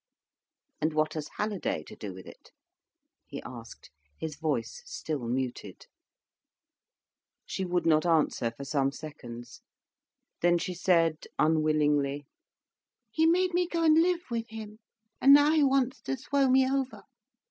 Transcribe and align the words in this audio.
"And 0.81 0.93
what 0.95 1.13
has 1.13 1.27
Halliday 1.37 1.83
to 1.83 1.95
do 1.95 2.11
with 2.11 2.25
it?" 2.25 2.49
he 3.27 3.39
asked, 3.43 3.91
his 4.17 4.35
voice 4.35 4.81
still 4.87 5.27
muted. 5.27 5.85
She 7.45 7.65
would 7.65 7.85
not 7.85 8.03
answer 8.07 8.49
for 8.49 8.65
some 8.65 8.91
seconds. 8.91 9.61
Then 10.41 10.57
she 10.57 10.73
said, 10.73 11.27
unwillingly: 11.37 12.25
"He 13.11 13.27
made 13.27 13.53
me 13.53 13.67
go 13.67 13.83
and 13.83 14.01
live 14.01 14.23
with 14.31 14.49
him, 14.49 14.79
and 15.21 15.35
now 15.35 15.51
he 15.51 15.63
wants 15.63 16.01
to 16.01 16.15
throw 16.15 16.49
me 16.49 16.67
over. 16.67 17.03